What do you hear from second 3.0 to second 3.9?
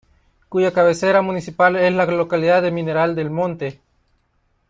del Monte.